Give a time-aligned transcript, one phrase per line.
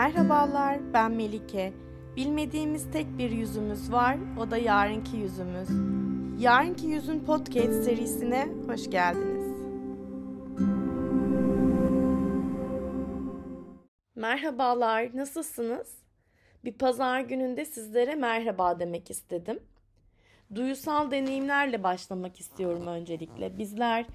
[0.00, 1.72] Merhabalar, ben Melike.
[2.16, 5.68] Bilmediğimiz tek bir yüzümüz var, o da yarınki yüzümüz.
[6.42, 9.54] Yarınki Yüzün Podcast serisine hoş geldiniz.
[14.14, 16.02] Merhabalar, nasılsınız?
[16.64, 19.58] Bir pazar gününde sizlere merhaba demek istedim.
[20.54, 23.58] Duyusal deneyimlerle başlamak istiyorum öncelikle.
[23.58, 24.06] Bizler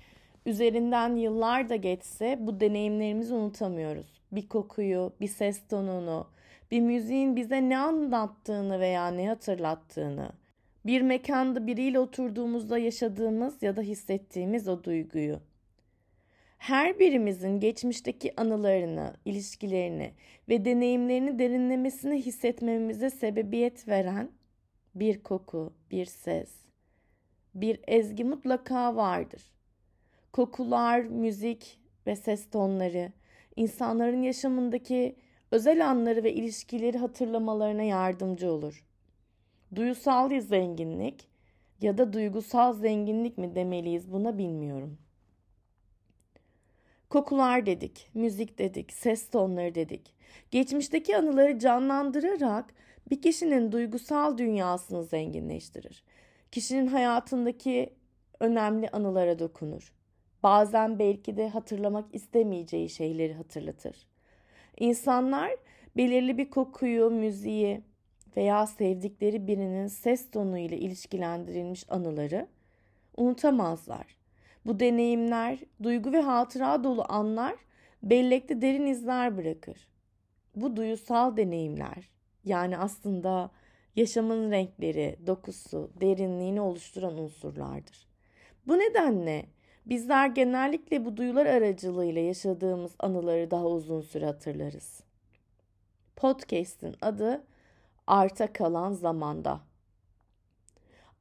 [0.46, 4.22] üzerinden yıllar da geçse bu deneyimlerimizi unutamıyoruz.
[4.32, 6.28] Bir kokuyu, bir ses tonunu,
[6.72, 10.30] bir müziğin bize ne anlattığını veya ne hatırlattığını,
[10.86, 15.40] bir mekanda biriyle oturduğumuzda yaşadığımız ya da hissettiğimiz o duyguyu.
[16.58, 20.12] Her birimizin geçmişteki anılarını, ilişkilerini
[20.50, 24.30] ve deneyimlerini derinlemesine hissetmemize sebebiyet veren
[24.96, 26.50] bir koku, bir ses,
[27.56, 29.55] bir ezgi mutlaka vardır.
[30.36, 33.12] Kokular, müzik ve ses tonları
[33.56, 35.16] insanların yaşamındaki
[35.52, 38.86] özel anları ve ilişkileri hatırlamalarına yardımcı olur.
[39.76, 41.28] Duyusal zenginlik
[41.82, 44.98] ya da duygusal zenginlik mi demeliyiz buna bilmiyorum.
[47.10, 50.14] Kokular dedik, müzik dedik, ses tonları dedik.
[50.52, 52.74] Geçmişteki anıları canlandırarak
[53.10, 56.04] bir kişinin duygusal dünyasını zenginleştirir.
[56.52, 57.94] Kişinin hayatındaki
[58.40, 59.95] önemli anılara dokunur.
[60.46, 64.08] Bazen belki de hatırlamak istemeyeceği şeyleri hatırlatır.
[64.80, 65.52] İnsanlar
[65.98, 67.82] belirli bir kokuyu, müziği
[68.38, 72.48] veya sevdikleri birinin ses tonu ile ilişkilendirilmiş anıları
[73.18, 74.18] unutamazlar.
[74.66, 77.56] Bu deneyimler, duygu ve hatıra dolu anlar
[78.04, 79.88] bellekte derin izler bırakır.
[80.56, 82.10] Bu duyusal deneyimler
[82.44, 83.52] yani aslında
[83.96, 88.08] yaşamın renkleri, dokusu, derinliğini oluşturan unsurlardır.
[88.68, 89.55] Bu nedenle
[89.86, 95.04] bizler genellikle bu duyular aracılığıyla yaşadığımız anıları daha uzun süre hatırlarız.
[96.16, 97.44] Podcast'in adı
[98.08, 99.60] Arta Kalan Zamanda.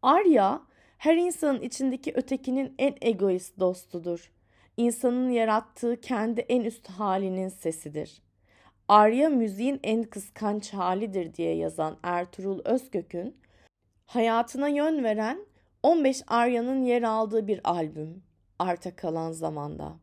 [0.03, 0.63] Arya,
[0.99, 4.33] her insanın içindeki ötekinin en egoist dostudur.
[4.77, 8.23] İnsanın yarattığı kendi en üst halinin sesidir.
[8.89, 13.37] Arya müziğin en kıskanç halidir diye yazan Ertuğrul Özkök'ün
[14.07, 15.47] hayatına yön veren
[15.83, 18.23] 15 Arya'nın yer aldığı bir albüm
[18.59, 19.97] Arta Kalan Zamanda.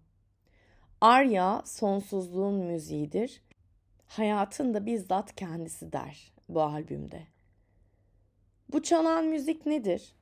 [1.01, 3.41] Arya sonsuzluğun müziğidir.
[4.07, 7.27] Hayatın da bizzat kendisi der bu albümde.
[8.71, 10.15] Bu çalan müzik nedir?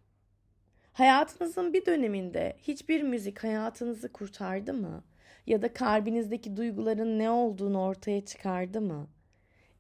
[0.94, 5.04] Hayatınızın bir döneminde hiçbir müzik hayatınızı kurtardı mı?
[5.48, 9.08] Ya da kalbinizdeki duyguların ne olduğunu ortaya çıkardı mı?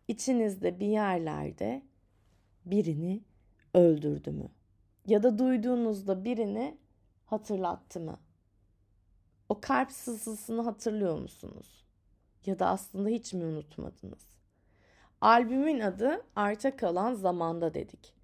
[0.07, 1.81] İçinizde bir yerlerde
[2.65, 3.21] birini
[3.73, 4.49] öldürdü mü?
[5.07, 6.77] Ya da duyduğunuzda birini
[7.25, 8.19] hatırlattı mı?
[9.49, 11.85] O kalp sızısını hatırlıyor musunuz?
[12.45, 14.39] Ya da aslında hiç mi unutmadınız?
[15.21, 18.19] Albümün adı Arta Kalan Zamanda dedik.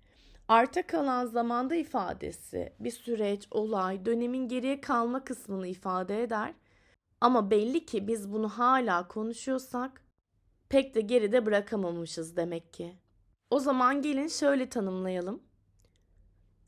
[0.47, 6.53] Arta kalan zamanda ifadesi bir süreç, olay, dönemin geriye kalma kısmını ifade eder.
[7.21, 10.01] Ama belli ki biz bunu hala konuşuyorsak
[10.69, 12.95] pek de geride bırakamamışız demek ki.
[13.49, 15.43] O zaman gelin şöyle tanımlayalım.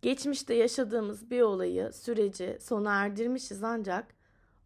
[0.02, 4.17] Geçmişte yaşadığımız bir olayı, süreci sona erdirmişiz ancak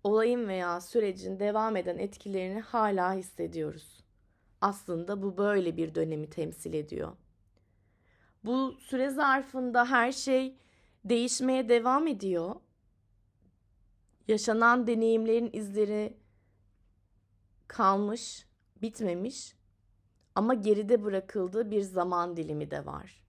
[0.03, 4.03] olayın veya sürecin devam eden etkilerini hala hissediyoruz.
[4.61, 7.11] Aslında bu böyle bir dönemi temsil ediyor.
[8.43, 10.57] Bu süre zarfında her şey
[11.05, 12.55] değişmeye devam ediyor.
[14.27, 16.17] Yaşanan deneyimlerin izleri
[17.67, 18.47] kalmış,
[18.81, 19.55] bitmemiş
[20.35, 23.23] ama geride bırakıldığı bir zaman dilimi de var.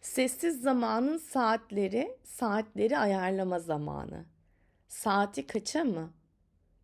[0.00, 4.35] Sessiz zamanın saatleri, saatleri ayarlama zamanı.
[4.88, 6.12] Saati kaça mı?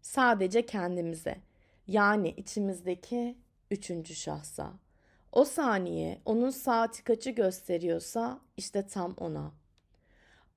[0.00, 1.36] Sadece kendimize.
[1.86, 3.38] Yani içimizdeki
[3.70, 4.72] üçüncü şahsa.
[5.32, 9.52] O saniye onun saati kaçı gösteriyorsa işte tam ona.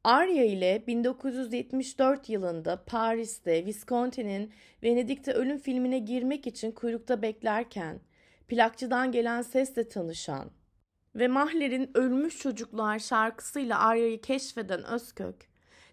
[0.04, 4.52] Arya ile 1974 yılında Paris'te Visconti'nin
[4.84, 8.00] Venedik'te ölüm filmine girmek için kuyrukta beklerken
[8.48, 10.52] plakçıdan gelen sesle tanışan
[11.16, 15.48] ve Mahler'in Ölmüş Çocuklar şarkısıyla Arya'yı keşfeden Özkök,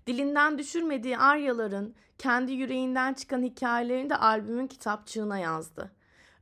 [0.07, 5.93] dilinden düşürmediği Aryaların kendi yüreğinden çıkan hikayelerini de albümün kitapçığına yazdı.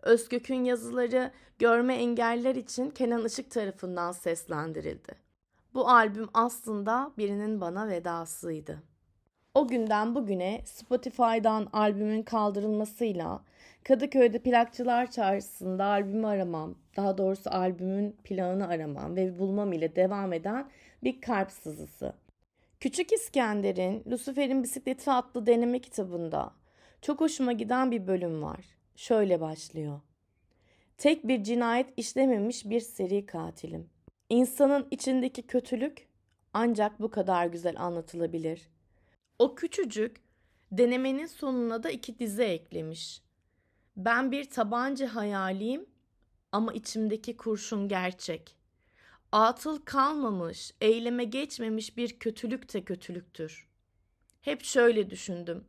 [0.03, 5.15] Özgök'ün yazıları görme engeller için Kenan Işık tarafından seslendirildi.
[5.75, 8.83] Bu albüm aslında birinin bana vedasıydı.
[9.55, 13.45] O günden bugüne Spotify'dan albümün kaldırılmasıyla
[13.85, 20.71] Kadıköy'de plakçılar çarşısında albümü aramam, daha doğrusu albümün plağını aramam ve bulmam ile devam eden
[21.05, 22.13] bir kalp sızısı.
[22.81, 26.55] Küçük İskender'in Lucifer'in Bisikleti adlı deneme kitabında
[27.03, 28.65] çok hoşuma giden bir bölüm var
[28.97, 30.01] şöyle başlıyor.
[30.99, 33.91] Tek bir cinayet işlememiş bir seri katilim.
[34.29, 36.09] İnsanın içindeki kötülük
[36.53, 38.71] ancak bu kadar güzel anlatılabilir.
[39.39, 40.17] O küçücük
[40.73, 43.23] denemenin sonuna da iki dize eklemiş.
[43.97, 45.87] Ben bir tabanca hayaliyim
[46.53, 48.60] ama içimdeki kurşun gerçek.
[49.33, 53.69] Atıl kalmamış, eyleme geçmemiş bir kötülük de kötülüktür.
[54.41, 55.65] Hep şöyle düşündüm.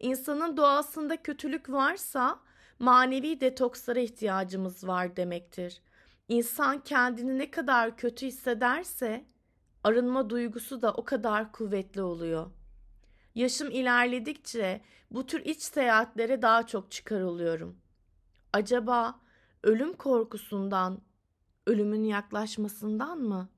[0.00, 2.40] İnsanın doğasında kötülük varsa
[2.78, 5.82] manevi detokslara ihtiyacımız var demektir.
[6.28, 9.24] İnsan kendini ne kadar kötü hissederse
[9.84, 12.50] arınma duygusu da o kadar kuvvetli oluyor.
[13.34, 17.78] Yaşım ilerledikçe bu tür iç seyahatlere daha çok çıkarılıyorum.
[18.52, 19.20] Acaba
[19.62, 21.00] ölüm korkusundan,
[21.68, 23.48] ölümün yaklaşmasından mı?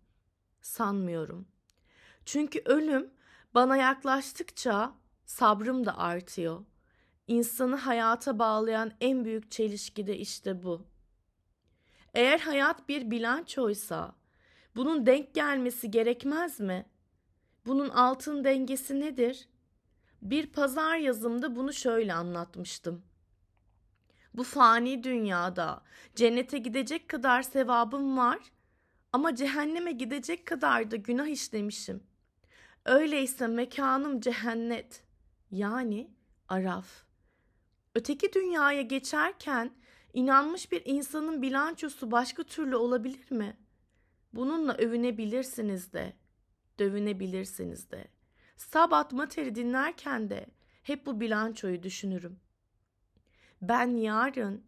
[0.60, 1.48] Sanmıyorum.
[2.24, 3.10] Çünkü ölüm
[3.54, 4.94] bana yaklaştıkça
[5.26, 6.64] sabrım da artıyor.
[7.26, 10.86] İnsanı hayata bağlayan en büyük çelişki de işte bu.
[12.14, 14.14] Eğer hayat bir bilançoysa
[14.76, 16.86] bunun denk gelmesi gerekmez mi?
[17.66, 19.48] Bunun altın dengesi nedir?
[20.22, 23.02] Bir pazar yazımda bunu şöyle anlatmıştım.
[24.34, 25.82] Bu fani dünyada
[26.14, 28.38] cennete gidecek kadar sevabım var
[29.12, 32.02] ama cehenneme gidecek kadar da günah işlemişim.
[32.84, 35.04] Öyleyse mekanım cehennet
[35.50, 36.10] yani
[36.48, 37.04] araf.
[37.94, 39.70] Öteki dünyaya geçerken
[40.12, 43.56] inanmış bir insanın bilançosu başka türlü olabilir mi?
[44.32, 46.12] Bununla övünebilirsiniz de,
[46.78, 48.08] dövünebilirsiniz de.
[48.56, 50.46] Sabat Mater'i dinlerken de
[50.82, 52.40] hep bu bilançoyu düşünürüm.
[53.62, 54.64] Ben yarın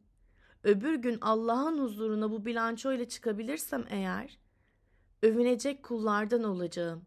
[0.65, 4.39] öbür gün Allah'ın huzuruna bu bilançoyla çıkabilirsem eğer
[5.23, 7.05] övünecek kullardan olacağım.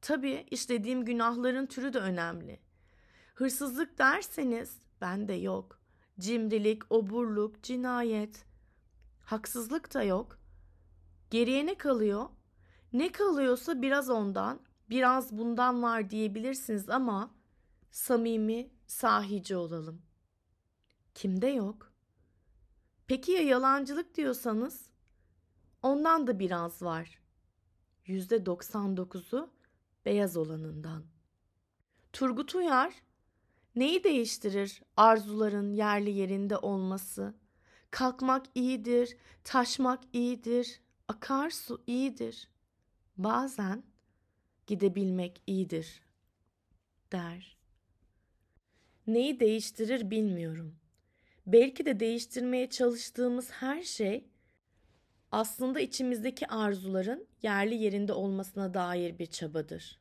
[0.00, 2.60] Tabii işlediğim günahların türü de önemli.
[3.34, 5.80] Hırsızlık derseniz bende yok.
[6.20, 8.44] Cimrilik, oburluk, cinayet.
[9.24, 10.38] Haksızlık da yok.
[11.30, 12.28] Geriye ne kalıyor?
[12.92, 14.60] Ne kalıyorsa biraz ondan,
[14.90, 17.34] biraz bundan var diyebilirsiniz ama
[17.90, 20.02] samimi, sahici olalım.
[21.14, 21.92] Kimde yok?
[23.06, 24.86] Peki ya yalancılık diyorsanız?
[25.82, 27.18] Ondan da biraz var.
[28.06, 29.50] Yüzde 99'u
[30.04, 31.04] beyaz olanından.
[32.12, 32.94] Turgut Uyar
[33.76, 37.34] neyi değiştirir arzuların yerli yerinde olması?
[37.90, 42.48] Kalkmak iyidir, taşmak iyidir, akarsu iyidir.
[43.16, 43.84] Bazen
[44.66, 46.02] gidebilmek iyidir
[47.12, 47.56] der.
[49.06, 50.81] Neyi değiştirir bilmiyorum.
[51.46, 54.24] Belki de değiştirmeye çalıştığımız her şey
[55.32, 60.00] aslında içimizdeki arzuların yerli yerinde olmasına dair bir çabadır.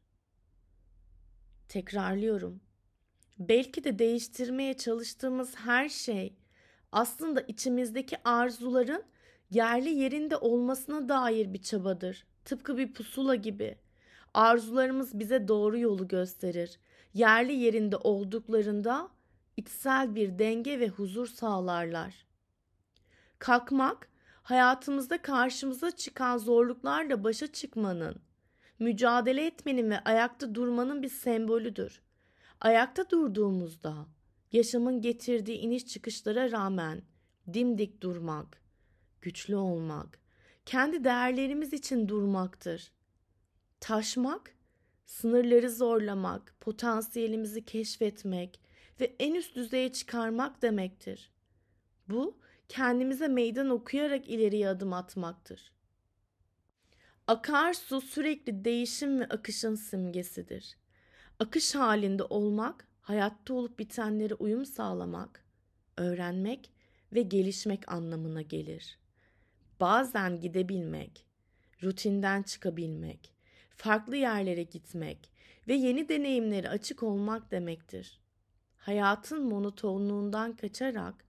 [1.67, 2.61] Tekrarlıyorum.
[3.39, 6.35] Belki de değiştirmeye çalıştığımız her şey
[6.91, 9.03] aslında içimizdeki arzuların
[9.51, 12.25] yerli yerinde olmasına dair bir çabadır.
[12.45, 13.77] Tıpkı bir pusula gibi.
[14.33, 16.79] Arzularımız bize doğru yolu gösterir.
[17.13, 19.09] Yerli yerinde olduklarında
[19.57, 22.25] içsel bir denge ve huzur sağlarlar.
[23.39, 24.09] Kalkmak,
[24.43, 28.21] hayatımızda karşımıza çıkan zorluklarla başa çıkmanın,
[28.79, 32.01] mücadele etmenin ve ayakta durmanın bir sembolüdür.
[32.61, 33.95] Ayakta durduğumuzda
[34.51, 37.01] yaşamın getirdiği iniş çıkışlara rağmen
[37.53, 38.61] dimdik durmak,
[39.21, 40.19] güçlü olmak,
[40.65, 42.91] kendi değerlerimiz için durmaktır.
[43.79, 44.55] Taşmak,
[45.05, 48.59] sınırları zorlamak, potansiyelimizi keşfetmek
[48.99, 51.31] ve en üst düzeye çıkarmak demektir.
[52.09, 55.71] Bu kendimize meydan okuyarak ileriye adım atmaktır.
[57.27, 60.77] Akarsu sürekli değişim ve akışın simgesidir.
[61.39, 65.45] Akış halinde olmak, hayatta olup bitenlere uyum sağlamak,
[65.97, 66.71] öğrenmek
[67.13, 68.99] ve gelişmek anlamına gelir.
[69.79, 71.25] Bazen gidebilmek,
[71.83, 73.33] rutinden çıkabilmek,
[73.75, 75.31] farklı yerlere gitmek
[75.67, 78.20] ve yeni deneyimlere açık olmak demektir.
[78.81, 81.25] Hayatın monotonluğundan kaçarak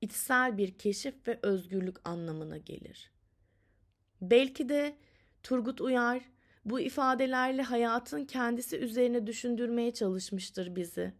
[0.00, 3.12] içsel bir keşif ve özgürlük anlamına gelir.
[4.20, 4.96] Belki de
[5.42, 6.22] Turgut Uyar
[6.64, 11.14] bu ifadelerle hayatın kendisi üzerine düşündürmeye çalışmıştır bizi.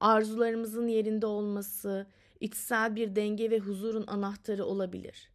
[0.00, 2.06] Arzularımızın yerinde olması,
[2.40, 5.30] içsel bir denge ve huzurun anahtarı olabilir.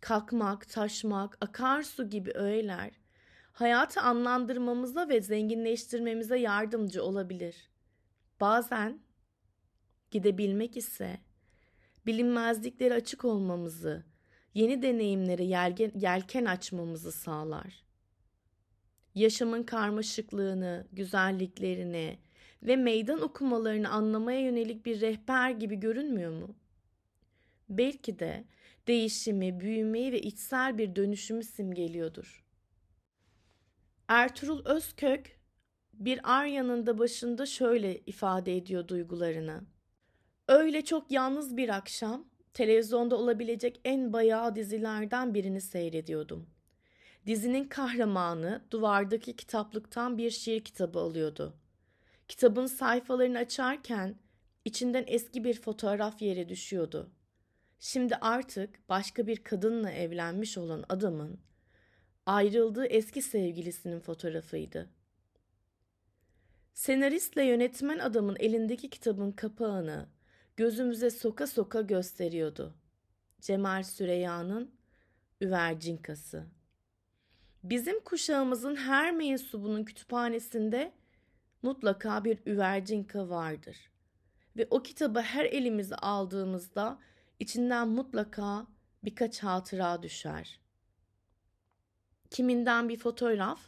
[0.00, 2.90] Kalkmak, taşmak, akarsu gibi öğeler
[3.52, 7.70] hayatı anlandırmamıza ve zenginleştirmemize yardımcı olabilir.
[8.40, 9.00] Bazen
[10.10, 11.18] gidebilmek ise
[12.06, 14.04] bilinmezliklere açık olmamızı,
[14.54, 15.44] yeni deneyimlere
[15.94, 17.84] yelken, açmamızı sağlar.
[19.14, 22.18] Yaşamın karmaşıklığını, güzelliklerini
[22.62, 26.54] ve meydan okumalarını anlamaya yönelik bir rehber gibi görünmüyor mu?
[27.68, 28.44] belki de
[28.88, 32.44] değişimi, büyümeyi ve içsel bir dönüşümü simgeliyordur.
[34.08, 35.37] Ertuğrul Özkök
[35.98, 39.60] bir Arya'nın da başında şöyle ifade ediyor duygularını.
[40.48, 46.50] Öyle çok yalnız bir akşam televizyonda olabilecek en bayağı dizilerden birini seyrediyordum.
[47.26, 51.56] Dizinin kahramanı duvardaki kitaplıktan bir şiir kitabı alıyordu.
[52.28, 54.18] Kitabın sayfalarını açarken
[54.64, 57.10] içinden eski bir fotoğraf yere düşüyordu.
[57.80, 61.40] Şimdi artık başka bir kadınla evlenmiş olan adamın
[62.26, 64.97] ayrıldığı eski sevgilisinin fotoğrafıydı.
[66.78, 70.08] Senaristle yönetmen adamın elindeki kitabın kapağını
[70.56, 72.74] gözümüze soka soka gösteriyordu.
[73.40, 74.74] Cemal Süreyya'nın
[75.40, 76.46] Üvercinkası.
[77.62, 80.92] Bizim kuşağımızın her mensubunun kütüphanesinde
[81.62, 83.90] mutlaka bir üvercinka vardır.
[84.56, 86.98] Ve o kitabı her elimize aldığımızda
[87.38, 88.66] içinden mutlaka
[89.04, 90.60] birkaç hatıra düşer.
[92.30, 93.60] Kiminden bir fotoğraf,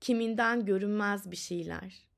[0.00, 2.11] kiminden görünmez bir şeyler.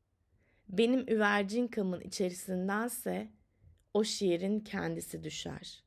[0.68, 3.32] Benim üvercinkamın içerisindense
[3.94, 5.84] o şiirin kendisi düşer.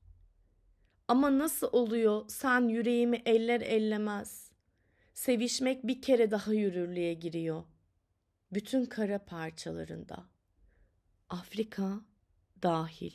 [1.07, 4.51] Ama nasıl oluyor sen yüreğimi eller ellemez.
[5.13, 7.63] Sevişmek bir kere daha yürürlüğe giriyor.
[8.51, 10.25] Bütün kara parçalarında.
[11.29, 12.01] Afrika
[12.63, 13.13] dahil.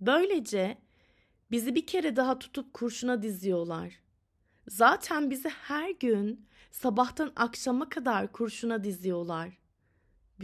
[0.00, 0.78] Böylece
[1.50, 4.00] bizi bir kere daha tutup kurşuna diziyorlar.
[4.68, 9.58] Zaten bizi her gün sabahtan akşama kadar kurşuna diziyorlar.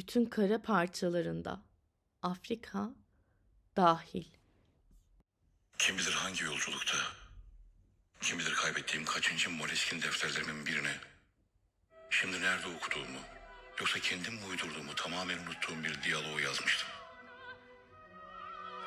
[0.01, 1.63] Bütün kara parçalarında.
[2.23, 2.91] Afrika
[3.77, 4.25] dahil.
[5.79, 6.97] Kim bilir hangi yolculukta,
[8.21, 10.95] kim bilir kaybettiğim kaçıncı Moleskine defterlerimin birine,
[12.11, 13.19] şimdi nerede okuduğumu,
[13.81, 16.89] yoksa kendim mi uydurduğumu tamamen unuttuğum bir diyaloğu yazmıştım.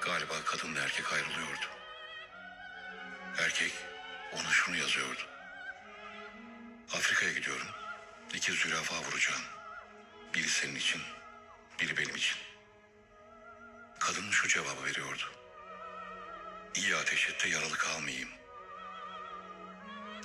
[0.01, 1.65] Galiba kadınla erkek ayrılıyordu.
[3.38, 3.72] Erkek
[4.34, 5.22] ona şunu yazıyordu.
[6.93, 7.67] Afrika'ya gidiyorum.
[8.34, 9.62] İki zürafa vuracağım.
[10.34, 11.02] Biri senin için,
[11.80, 12.38] biri benim için.
[14.00, 15.32] Kadın şu cevabı veriyordu.
[16.75, 18.30] İyi ateş et de yaralı kalmayayım.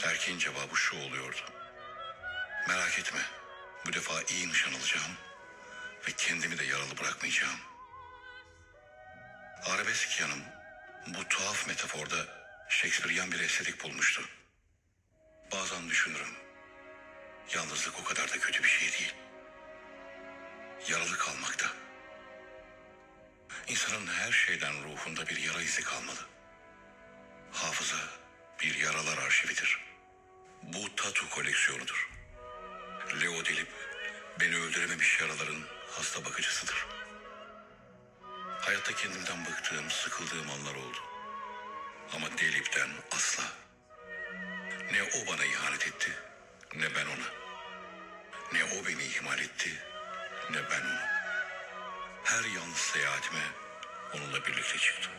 [0.05, 1.41] Erkeğin cevabı şu oluyordu.
[2.69, 3.21] Merak etme,
[3.87, 5.13] bu defa iyi nişan alacağım
[6.09, 7.59] ve kendimi de yaralı bırakmayacağım.
[9.67, 10.43] Arabesk yanım
[11.07, 12.17] bu tuhaf metaforda
[12.69, 14.23] Shakespearean bir estetik bulmuştu.
[15.53, 16.35] Bazen düşünürüm.
[17.55, 19.15] Yalnızlık o kadar da kötü bir şey değil.
[20.87, 21.67] Yaralı kalmakta.
[23.69, 26.27] İnsanın her şeyden ruhunda bir yara izi kalmalı.
[27.53, 27.97] Hafıza
[28.63, 29.81] bir yaralar arşividir.
[30.63, 32.11] Bu tatu koleksiyonudur.
[33.21, 33.69] Leo Delip
[34.41, 36.87] beni öldürememiş yaraların hasta bakıcısıdır.
[38.61, 40.99] Hayatta kendimden bıktığım, sıkıldığım anlar oldu.
[42.15, 43.45] Ama Delip'ten asla.
[44.93, 46.13] Ne o bana ihanet etti,
[46.75, 47.29] ne ben ona.
[48.53, 49.71] Ne o beni ihmal etti,
[50.51, 50.99] ne ben onu.
[52.25, 53.43] Her yalnız seyahatime
[54.15, 55.13] onunla birlikte çıktım.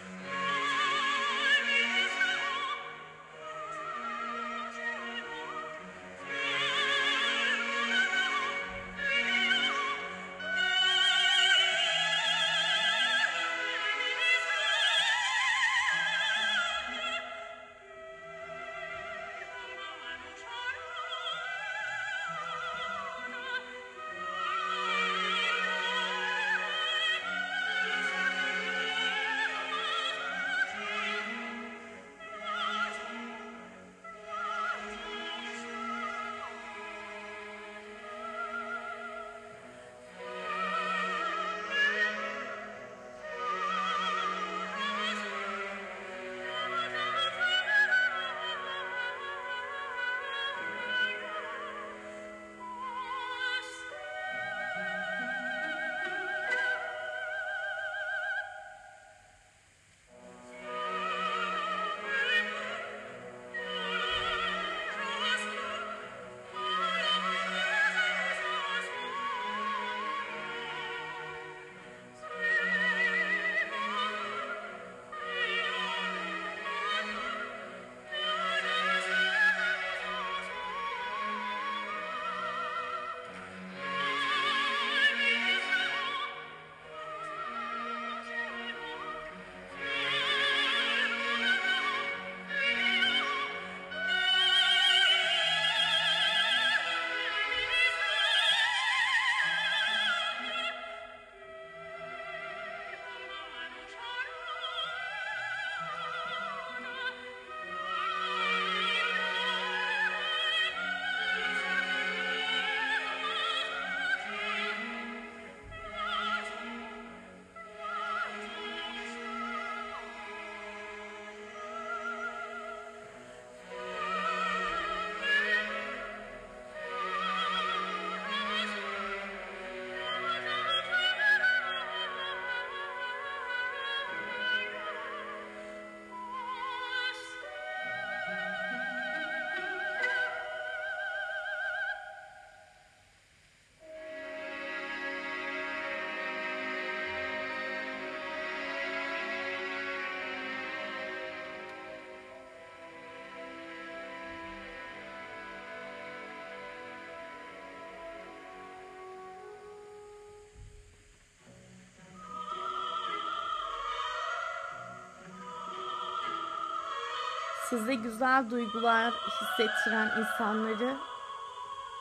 [167.69, 170.97] Size güzel duygular hissettiren insanları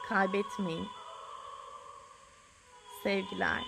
[0.09, 0.89] kaybetmeyin.
[3.03, 3.65] Sevgiler.